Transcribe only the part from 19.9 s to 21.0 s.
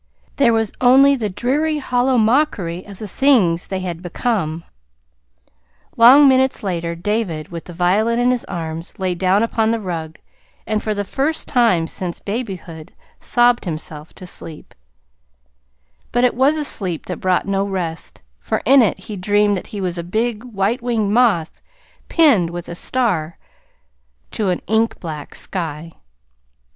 a big, white